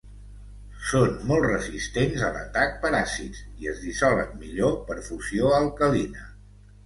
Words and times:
Són 0.91 1.11
molt 1.31 1.43
resistents 1.49 2.23
a 2.29 2.29
l'atac 2.37 2.73
per 2.85 2.91
àcids, 3.01 3.43
i 3.65 3.69
es 3.73 3.83
dissolen 3.83 4.33
millor 4.45 4.75
per 4.89 4.97
fusió 5.11 5.53
alcalina. 5.61 6.27